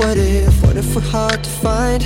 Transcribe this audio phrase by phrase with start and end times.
[0.00, 2.02] What if, what if we're hard to find?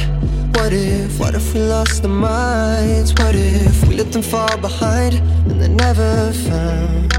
[0.57, 3.13] What if, what if we lost our minds?
[3.15, 5.15] What if we let them fall behind
[5.49, 7.13] and they're never found?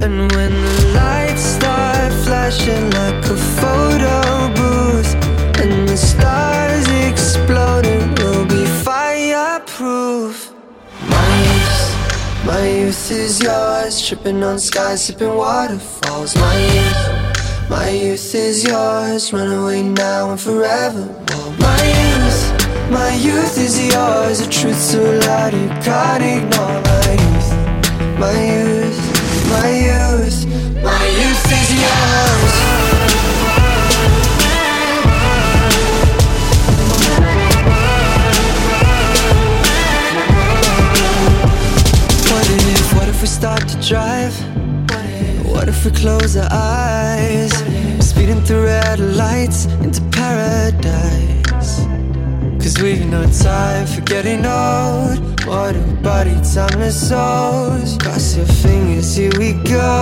[0.00, 5.14] And when the lights start flashing like a photo booth
[5.60, 10.52] And the stars exploding, we'll be fireproof
[11.10, 17.21] My youth, my youth is yours Tripping on skies, sipping waterfalls My youth,
[17.72, 21.04] my youth is yours Run away now and forever.
[21.66, 22.40] My youth,
[22.90, 27.50] my youth is yours A truth so loud you can't ignore My youth,
[28.24, 29.00] my youth,
[29.54, 30.38] my youth
[30.88, 32.54] My youth is yours.
[42.30, 44.61] What if, what if we start to drive?
[45.62, 47.52] What if we close our eyes?
[48.04, 51.84] Speeding through red lights into paradise.
[52.60, 55.46] Cause we've no time for getting old.
[55.46, 57.96] What a body, timeless souls.
[57.98, 60.01] Cross your fingers, here we go.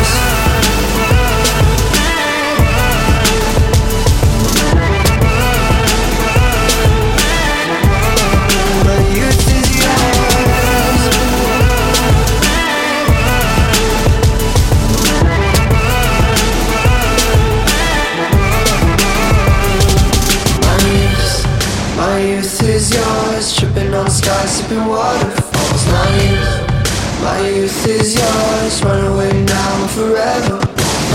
[24.01, 25.85] On skies, sipping waterfalls.
[25.93, 28.83] My youth, my youth is yours.
[28.83, 30.57] Run away now and forever.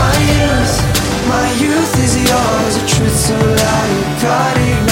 [0.03, 0.75] My youth,
[1.27, 2.73] my youth is yours.
[2.77, 4.86] A truth so loud you can't ignore.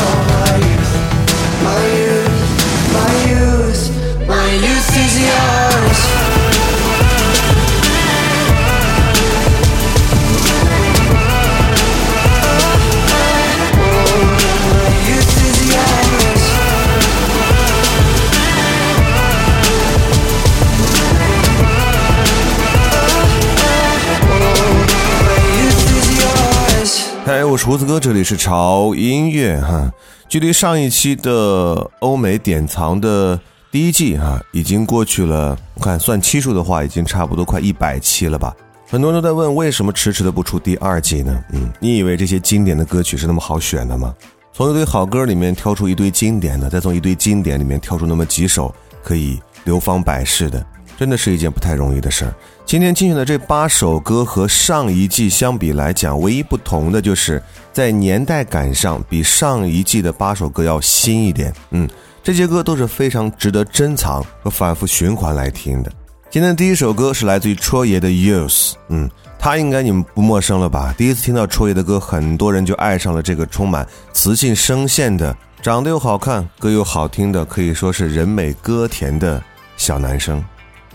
[27.54, 29.88] 我是胡子哥，这里是潮音乐哈。
[30.28, 33.38] 距离上一期的欧美典藏的
[33.70, 38.52] 第一季哈，已经过去了，我看算期数的话，已经差不多快一百期了吧。
[38.88, 41.44] 很多人都在问，为什么迟迟的不出第二季呢？
[41.52, 44.12] 嗯，你以为这些经典的歌曲是那么好选的吗？
[44.52, 50.66] 从一堆好歌里面挑出一堆经典的，再从一堆经典里面挑出那么几首可以流芳百世的，
[50.98, 52.34] 真的是一件不太容易的事儿。
[52.66, 57.40] 今天精选的这八首歌和上一季相比来讲，唯一不同的就是
[57.72, 61.52] 在年代感上比上一季的八首歌要新一点。
[61.70, 61.88] 嗯，
[62.22, 65.92] 这些歌都是非常值得珍藏和反复循环来听的。
[66.30, 68.48] 今天的第一首歌是来自于戳爷的《Youth》，
[68.88, 69.08] 嗯，
[69.38, 70.92] 他应该你们不陌生了吧？
[70.96, 79.40] 第一次听到戳爷的歌，很多人就爱上了这个充满磁性声线的、长得又好看、歌又好听的，可以说是人美歌甜的
[79.76, 80.42] 小男生。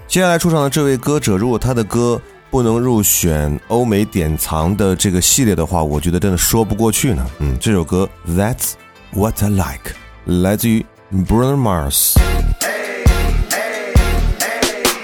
[0.10, 2.20] 接下来出场的这位歌者，如果他的歌
[2.50, 7.24] 不能入选欧美典藏的这个系列的话，我觉得真的说不过去呢。
[7.38, 8.72] 嗯，这首歌《That's
[9.14, 9.94] What I Like》
[10.42, 10.84] 来自于
[11.14, 12.16] Bruno Mars。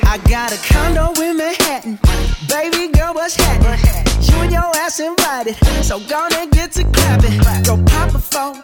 [0.02, 2.00] I got a condo in Manhattan.
[2.50, 3.78] Baby girl, what's happening?
[4.22, 7.38] You and your ass invited, so gonna get to clapping.
[7.63, 8.63] Go pop a phone,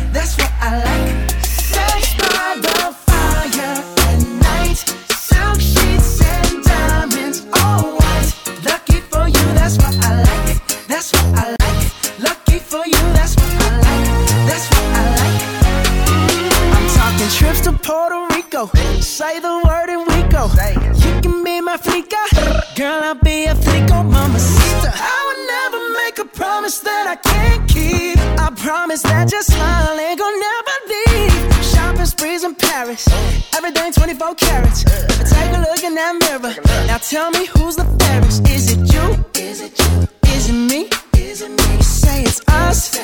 [33.97, 34.83] Everything 24 carats.
[34.83, 36.53] Take a look in that mirror.
[36.87, 38.47] Now tell me who's the fairest.
[38.47, 39.25] Is it you?
[39.41, 40.07] Is it you?
[40.33, 40.89] Is it me?
[41.17, 41.81] Is it me?
[41.81, 42.95] Say it's us.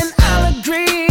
[0.00, 1.07] And I'll agree,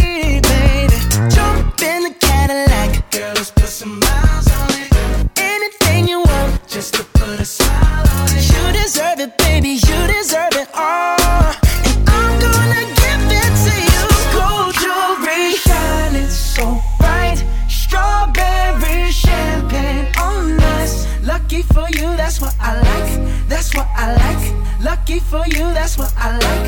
[25.56, 26.67] you, that's what I like.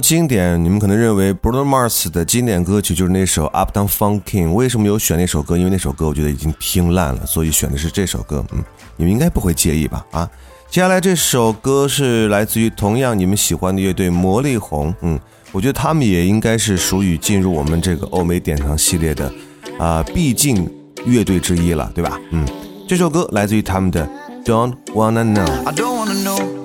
[0.00, 4.48] 经典，你们可能认为 Bruno Mars 的经典歌曲就是那首《Uptown Funk King》。
[4.52, 5.56] 为什么有选那首歌？
[5.56, 8.44] 因为那首歌我觉得已经听烂了，所以选的是这首歌。
[8.52, 8.62] 嗯，
[8.96, 10.04] 你们应该不会介意吧？
[10.10, 10.28] 啊，
[10.70, 14.94] 接下来这首歌是来自于同样你们喜欢的乐队魔力红。
[15.00, 15.18] 嗯，
[15.52, 19.32] 我觉得他们也应该是属于进入我们这个欧美典藏系列的
[19.78, 20.68] 啊必进
[21.04, 22.18] 乐队之一了，对吧？
[22.32, 22.46] 嗯，
[22.86, 24.08] 这首歌来自于他们的
[24.44, 26.27] Don't Wanna Know。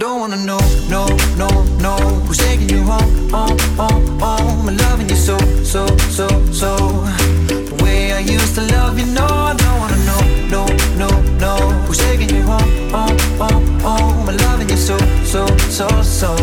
[0.00, 1.04] don't wanna know, no,
[1.36, 1.94] no, no.
[2.24, 4.68] Who's taking you home, home, home, home?
[4.68, 6.74] I'm loving you so, so, so, so.
[7.48, 10.22] The way I used to love you, no, I don't wanna know,
[10.54, 10.62] no,
[11.02, 11.08] no,
[11.44, 11.54] no.
[11.84, 14.28] Who's taking you home, home, home, home?
[14.30, 16.34] I'm loving you so, so, so, so.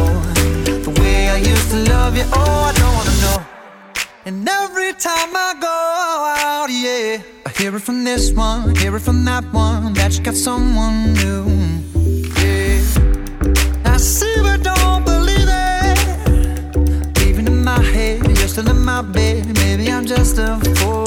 [0.85, 3.37] The way I used to love you, oh, I don't wanna know.
[4.25, 5.77] And every time I go
[6.47, 10.23] out, yeah, I hear it from this one, hear it from that one, that you
[10.23, 11.66] got someone new
[18.57, 19.45] dancing in my bed.
[19.55, 21.06] Maybe I'm just a fool.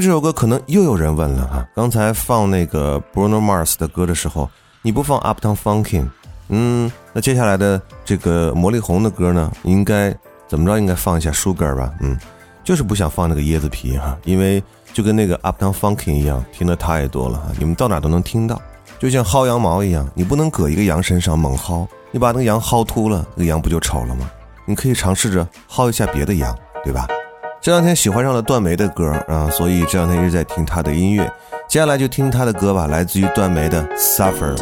[0.00, 4.48] 这首歌可能又有人问了哈，刚才放那个 Bruno Mars 的歌的时候，
[4.82, 6.08] 你不放 Uptown Funkin
[6.48, 10.16] 嗯，那接下来的这个魔力红的歌呢，应该
[10.48, 11.92] 怎么着应该放一下 sugar 吧？
[12.00, 12.16] 嗯。
[12.64, 14.60] 就是不想放那个椰子皮哈，因为
[14.92, 18.60] 就跟那个 Uptown Funkin 一样，听的太多了哈，你们到哪都能听到，
[18.98, 24.28] 就像薅羊毛一样，你不能搁一个羊身上猛薅，你把那个羊薅秃了，那个羊不就丑了吗？
[24.64, 27.06] 你可以尝试着薅一下别的羊，对吧？
[27.66, 31.28] 这两天喜欢上了段眉的歌啊，所以这两天一直在听她的音乐。
[31.66, 34.54] 接下来就听她的歌吧，来自于段眉的《Suffer》。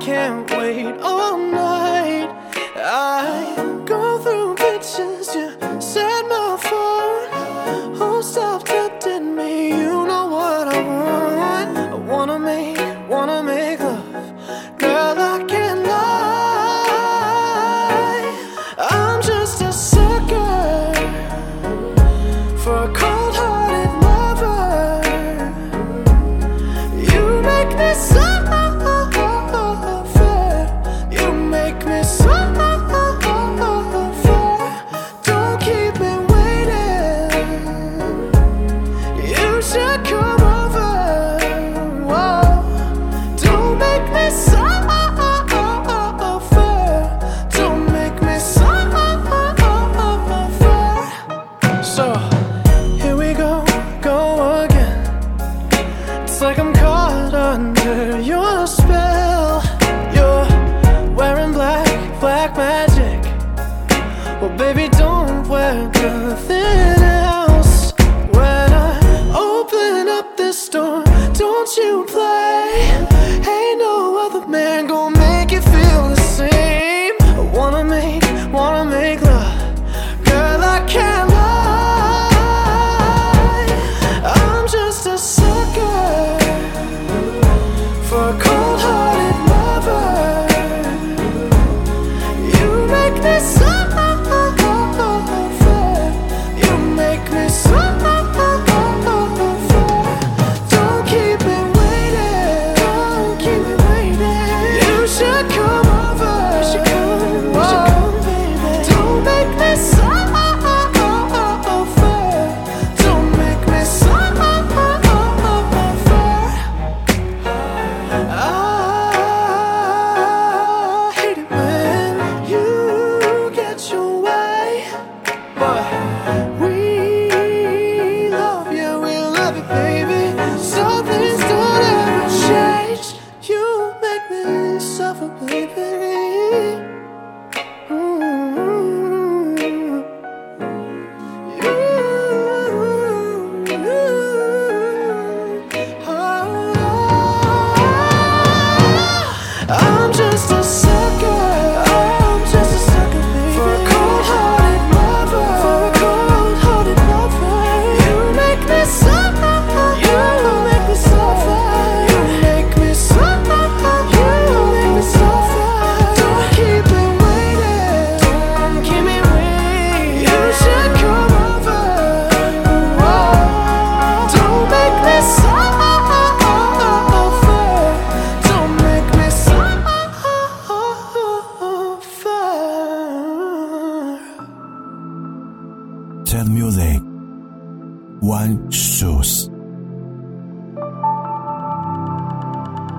[0.00, 0.86] Can't wait
[1.52, 1.71] night
[65.90, 66.61] girl, girl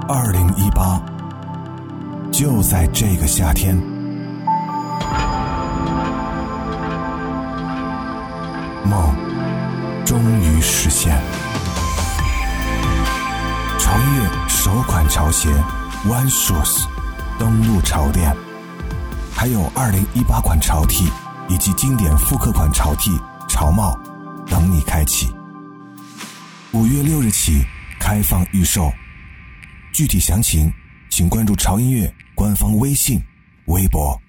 [0.06, 1.02] 二零一八，
[2.30, 3.74] 就在这个夏天，
[8.84, 9.16] 梦
[10.06, 11.18] 终于实现。
[13.80, 15.50] 潮越首款潮鞋
[16.06, 16.86] One Shoes
[17.40, 18.36] 登陆潮店，
[19.34, 21.10] 还有二零一八款潮 T
[21.48, 23.18] 以及经典复刻款潮 T、
[23.48, 23.98] 潮帽
[24.48, 25.34] 等你开启。
[26.74, 27.64] 五月六日起
[28.02, 28.92] 开放预售，
[29.94, 30.74] 具体详情
[31.08, 33.22] 请关注潮音乐官方微信、
[33.66, 34.23] 微博。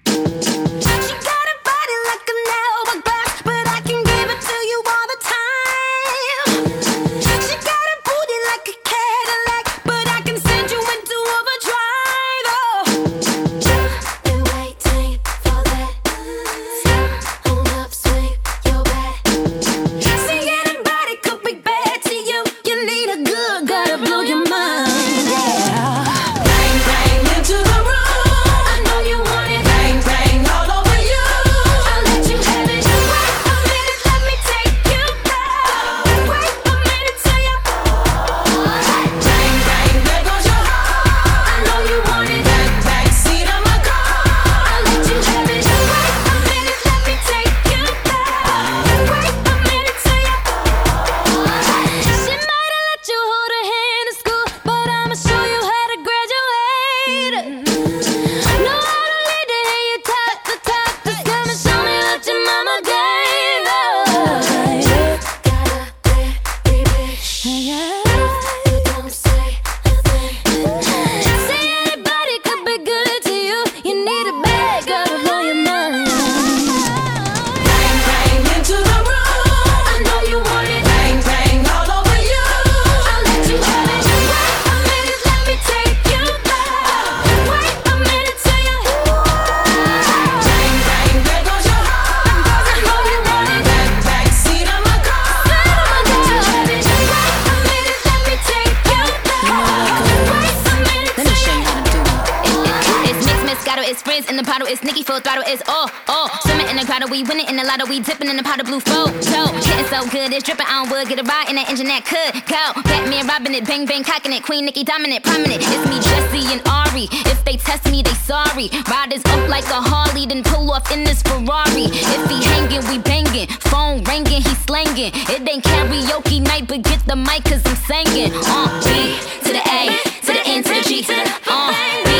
[104.35, 106.27] In the bottle, it's Nicki full throttle, it's all, all.
[106.43, 108.67] Swimming in the grotto, we winning in the lotto, we dipping in the pot of
[108.67, 109.47] blue photo.
[109.63, 112.35] Getting so good, it's dripping on wood, get a ride in that engine that could
[112.43, 112.75] go.
[112.83, 115.63] Batman robbing it, bang bang cocking it, Queen Nicki dominant, prominent.
[115.63, 117.07] It's me, Jessie and Ari.
[117.31, 118.67] If they test me, they sorry.
[118.91, 121.87] Riders up like a Harley, then pull off in this Ferrari.
[121.95, 123.47] If he hanging, we banging.
[123.71, 125.15] Phone ringing, he slanging.
[125.31, 128.35] It ain't karaoke night, but get the mic, cause I'm singing.
[128.35, 129.15] Uh, B
[129.47, 129.95] to the A,
[130.27, 131.71] to the N to the G, to the uh,
[132.03, 132.11] B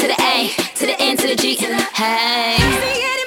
[0.00, 1.56] to the A, to the end to the G.
[1.56, 3.17] Hey.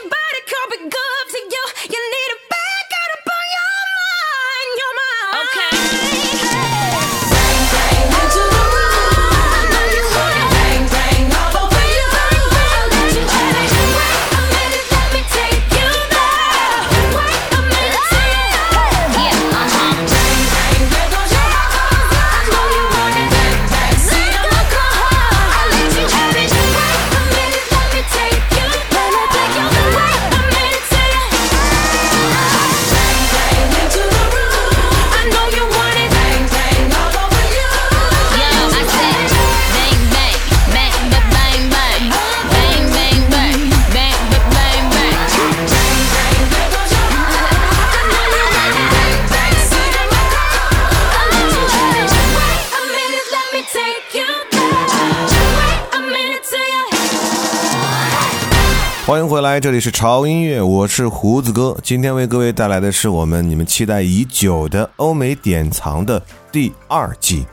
[59.22, 61.78] 欢迎回来，这里是潮音乐，我是胡子哥。
[61.84, 66.20] 今天为各位带来的是我们你们期待已久的欧美典藏的
[66.52, 67.46] 第二季。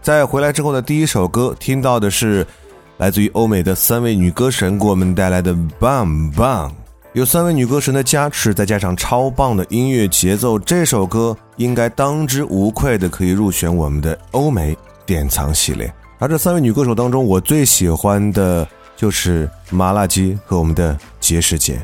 [0.00, 2.46] 在回来之后的第一首歌，听到的是
[2.96, 6.68] 来自于欧美的三位女歌神给我们带来的《Bang Bang》。
[7.14, 15.92] 有三位女歌神的加持，再加上超棒的音乐节奏，这首歌应该当之无愧的可以入选我们的欧美典藏系列。
[16.20, 21.78] 而这三位女歌手当中，我最喜欢的就是麻辣鸡和我们的杰士姐。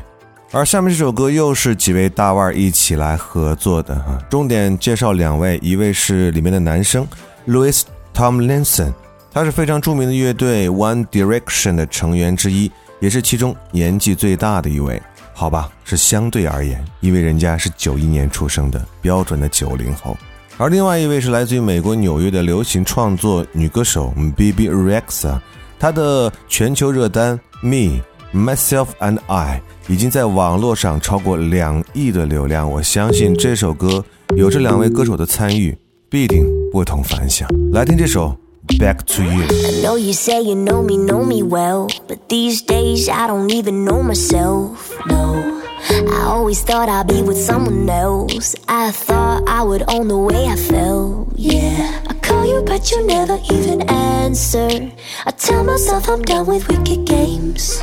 [0.51, 7.07] 而下面这首歌又是几位大腕儿一起来合作的哈，重点介绍两位，一位是里面的男生
[7.47, 7.81] Louis
[8.13, 8.93] Tomlinson，
[9.31, 15.01] 他是非常著名的乐队 One Direction 的成员之一，也是其中年纪最大的一位。
[15.33, 20.15] 好吧，是相对而言，因为人家是九一年出生的，标准的九零后。
[20.59, 25.39] 而另外一位是来自于美国纽约的流行创作女歌手 B B Rexa，
[25.82, 28.00] 她的全球热单《Me》
[28.34, 34.04] Myself and I 已经在网络上超过两亿的流量，我相信这首歌
[34.36, 35.78] 有这两位歌手的参与，
[36.10, 37.48] 必定不同凡响。
[37.72, 38.36] 来听这首
[38.78, 39.44] Back to You。
[39.44, 43.48] I know you say you know me, know me well, but these days I don't
[43.48, 44.76] even know myself.
[45.06, 45.42] No,
[45.88, 48.54] I always thought I'd be with someone else.
[48.66, 51.28] I thought I would own the way I felt.
[51.34, 54.91] Yeah, I call you, but you never even answer.
[55.25, 57.81] I tell myself I'm done with wicked games.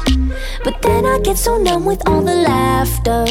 [0.64, 3.24] But then I get so numb with all the laughter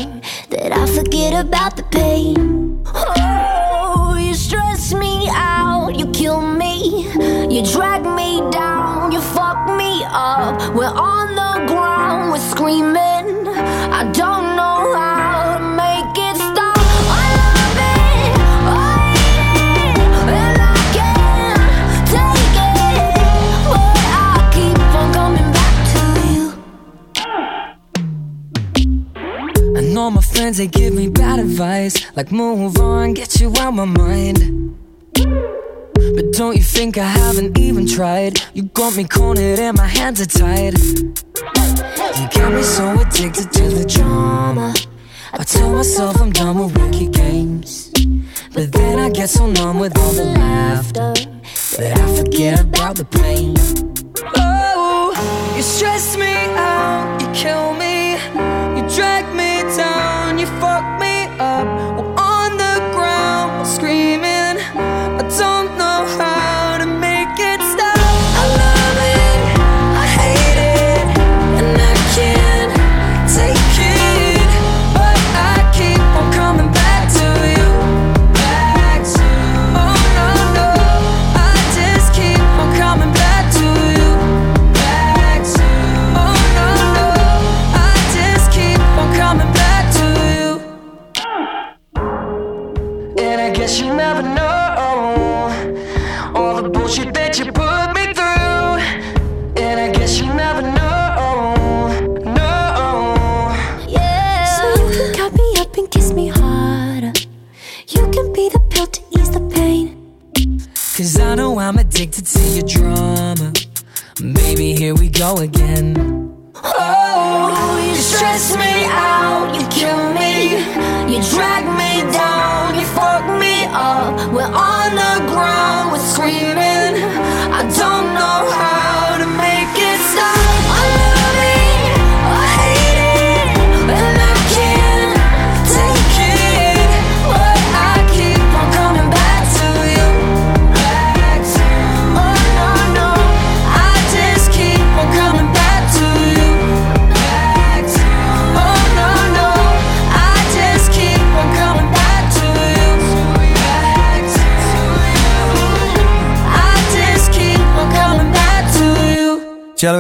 [0.50, 2.84] that I forget about the pain.
[2.86, 7.08] Oh, you stress me out, you kill me,
[7.54, 10.74] you drag me down, you fuck me up.
[10.76, 13.09] We're on the ground, we're screaming.
[30.50, 31.96] Friends, they give me bad advice.
[32.16, 34.76] Like, move on, get you out my mind.
[35.14, 38.42] But don't you think I haven't even tried?
[38.54, 40.78] You got me cornered and my hands are tied.
[40.80, 44.74] You got me so addicted to the drama.
[45.34, 47.92] I tell myself I'm done with wicked games.
[48.54, 51.14] But then I get so numb with all the laughter
[51.78, 53.56] that I forget about the pain.
[54.36, 55.14] Oh,
[55.56, 58.18] you stress me out, you kill me,
[60.40, 60.99] you fuck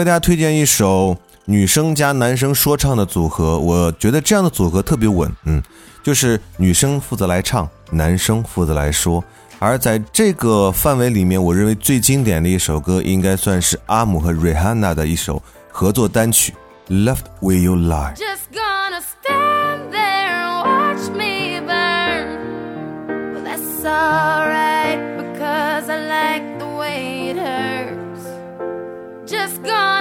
[0.09, 5.61] 大家推荐一首女生加男生说唱的组合，我觉得这样的组合特别稳，嗯，
[6.01, 9.23] 就是女生负责来唱，男生负责来说。
[9.59, 15.39] 而在这个范围里面，我认为最经典的一首歌应该算是阿姆和 Rihanna 的一首
[15.71, 16.55] 合作单曲
[17.05, 18.15] 《Left Where You Lie》。
[18.15, 27.37] Just gonna stand there watch me burn that's all right because I like the way it
[27.37, 27.99] hurts.
[29.27, 29.98] Just gonna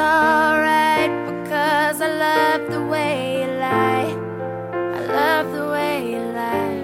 [0.00, 4.10] alright because I love the way you lie.
[4.72, 6.80] I love the way you lie.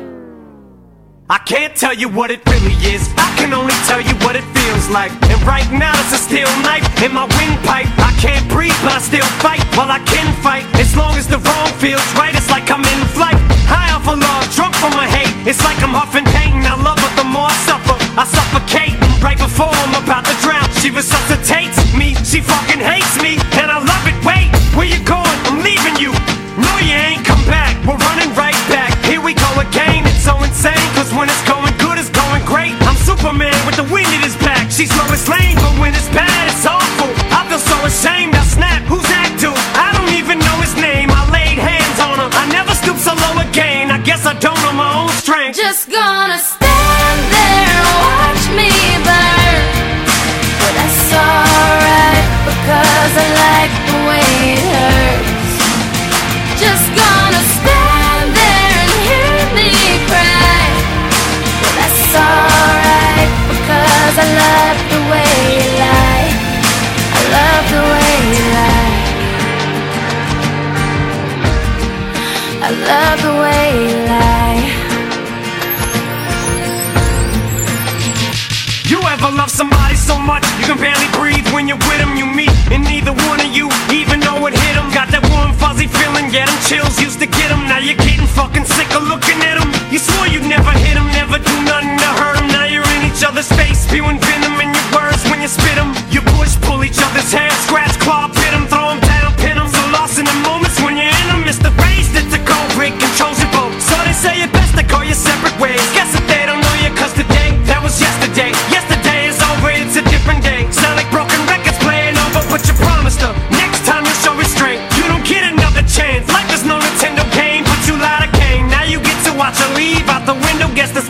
[1.28, 3.08] I can't tell you what it really is.
[3.16, 5.12] I can only tell you what it feels like.
[5.32, 7.88] And right now it's a steel knife in my windpipe.
[7.98, 9.64] I can't breathe, but I still fight.
[9.76, 13.00] While I can fight, as long as the wrong feels right, it's like I'm in
[13.16, 13.38] flight.
[13.66, 15.32] High off of love, drunk from my hate.
[15.48, 16.62] It's like I'm huffing pain.
[16.62, 17.96] I love the more I suffer.
[18.20, 20.68] I suffocate right before I'm about to drown.
[20.80, 22.14] She resuscitates me.
[22.22, 24.16] She fucking hates me, and I love it.
[24.22, 25.38] Wait, where you going?
[25.48, 26.12] I'm leaving you.
[26.60, 27.72] No, you ain't come back.
[27.88, 28.92] We're running right back.
[29.04, 30.04] Here we go again.
[30.06, 32.76] It's so insane, cause when it's going good, it's going great.
[32.84, 34.70] I'm Superman with the wind in his back.
[34.70, 37.10] She's Lois Lane, but when it's bad, it's awful.
[37.32, 38.36] I feel so ashamed.
[38.36, 38.82] I snap.
[38.88, 39.56] Who's that dude?
[39.76, 41.08] I don't even know his name.
[41.12, 42.30] I laid hands on him.
[42.32, 43.90] I never stoop so low again.
[43.90, 45.56] I guess I don't know my own strength.
[45.56, 46.38] Just gonna
[56.76, 57.15] Just gonna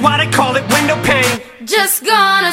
[0.01, 1.41] why they call it window pane.
[1.65, 2.53] Just gonna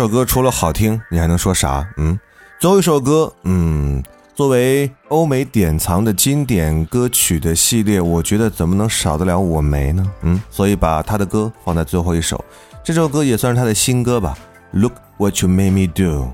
[0.00, 1.86] 这首歌除了好听，你还能说啥？
[1.98, 2.18] 嗯，
[2.58, 4.02] 最后一首歌，嗯，
[4.34, 10.10] 作为欧美典藏的经典歌曲的系列，我觉得怎么能少得了我梅呢？
[10.22, 12.42] 嗯，所以把他的歌放在最后一首。
[12.82, 14.34] 这首歌也算是他的新歌吧，
[14.80, 16.24] 《Look What You Made Me Do》。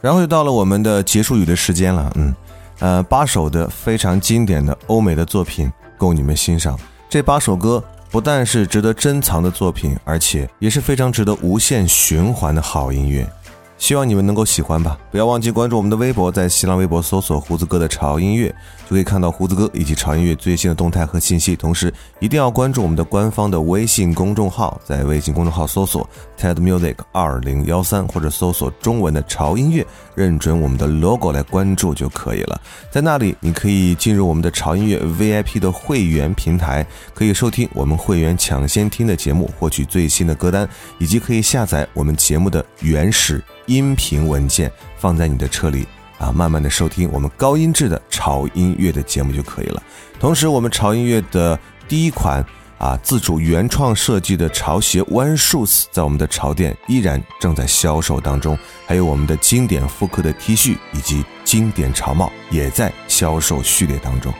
[0.00, 2.32] 然后就到了我们的结束语的时间了，嗯，
[2.78, 5.68] 呃，八首的非常经典的欧美的作品
[5.98, 6.78] 供你们欣赏。
[7.08, 13.30] 这八首歌不但是值得珍藏的作品，而且也是非常值得无限循环的好音乐。
[13.78, 14.98] 希望你们能够喜欢吧！
[15.10, 18.54] 不要忘记关注我们的微博，在新浪微博搜索“胡子哥的潮音乐”，
[18.90, 21.54] 就可以看到胡子哥以及潮音乐最新的动态和信息。
[21.54, 32.60] 同时，一定要关注我们的官方的微信公众号，在微信公众号搜索 “TED Music 二零幺三”或者搜索中文的潮音乐，认准我们的 logo 来关注就可以了。
[32.90, 45.86] 在那里，你可以进入我们的潮音乐 VIP 的会员平台，可以收听我们会员抢先听的节目，获取最新的歌单，以及可以下载我们节目的原始音频文件，放在你的车里
[46.20, 49.82] 啊，慢慢的收听我们高音质的潮音乐的节目就可以了。
[50.20, 52.44] 同时，我们潮音乐的第一款
[52.76, 64.30] 啊自主原创设计的潮鞋 One Shoes 在我们的潮店依然正在销售当中，还有我们的经典复刻的 T 恤以及经典潮帽也在销售序列当中。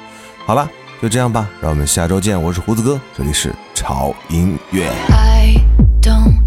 [0.45, 2.41] 好了，就这样吧，让我们下周见。
[2.41, 4.87] 我是胡子哥，这里是潮音乐。
[5.09, 5.55] I
[6.03, 6.43] don't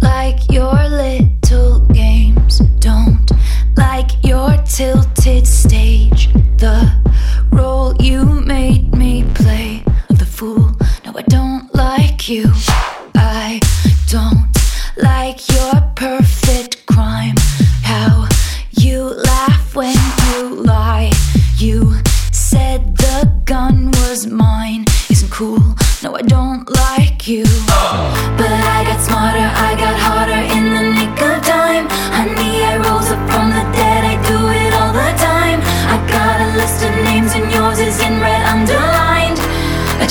[0.00, 2.62] like your little games.
[2.80, 3.26] Don't
[4.76, 6.30] tilted stage.
[6.58, 6.92] The
[7.50, 10.76] role you made me play of the fool.
[11.02, 12.52] No, I don't like you.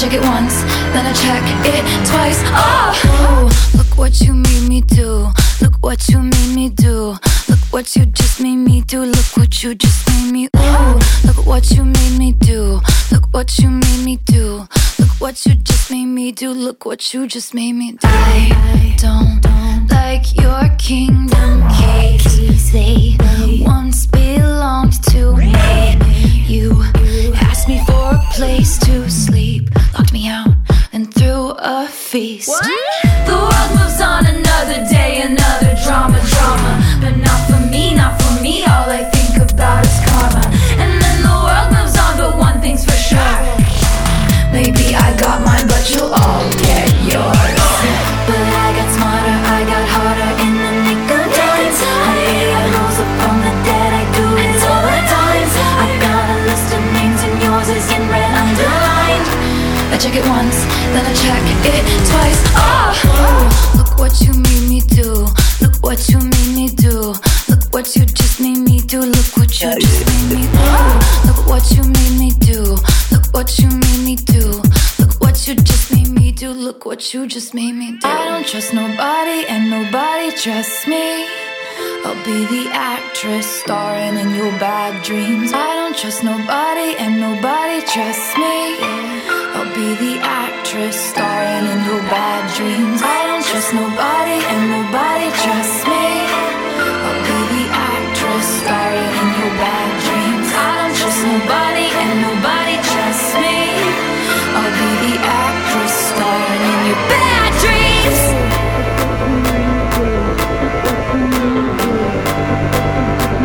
[0.06, 0.62] Check it once,
[0.94, 2.40] then I check it twice.
[2.54, 5.32] Oh, look what you made me do.
[5.62, 7.16] Look what you made me do.
[7.50, 9.02] Look what you just made me do.
[9.04, 10.48] Look what you just made me.
[10.56, 12.82] Ooh, look what you made me do.
[13.12, 14.68] Look what you made me do.
[15.00, 16.52] Look what you just made me do.
[16.52, 18.08] Look what you just made me do.
[18.08, 22.72] I don't like your kingdom keys.
[22.72, 23.18] They
[23.66, 25.56] once belonged to me.
[26.48, 26.84] You
[27.66, 30.54] asked me for a place to sleep, locked me out,
[30.94, 32.62] and threw a feast.
[33.26, 37.00] The world moves on another day, another drama, drama.
[37.02, 38.64] But not for me, not for me.
[38.66, 39.15] All I
[59.96, 60.58] I check it once,
[60.92, 62.42] then I check it twice.
[62.60, 65.26] Oh, look what you made me do.
[65.62, 67.16] Look what you made me do.
[67.48, 69.00] Look what you just made me do.
[69.00, 70.68] Look what you just made me do.
[71.32, 72.76] Look what you made me do.
[73.10, 74.62] Look what you made me do.
[75.00, 76.52] Look what you just made me do.
[76.52, 78.06] Look what you just made me do.
[78.06, 81.26] I don't trust nobody, and nobody trusts me.
[82.04, 85.54] I'll be the actress starring in your bad dreams.
[85.54, 89.05] I don't trust nobody, and nobody trusts me.
[89.76, 93.02] Be the actress starring in your bad dreams.
[93.04, 96.08] I don't trust nobody, and nobody trusts me.
[97.04, 100.48] I'll be the actress starring in your bad dreams.
[100.56, 103.68] I don't trust nobody, and nobody trusts me.
[104.56, 108.20] I'll be the actress starring in your bad dreams.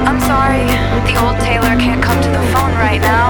[0.07, 0.63] I'm sorry,
[1.11, 3.30] the old Taylor can't come to the phone right now.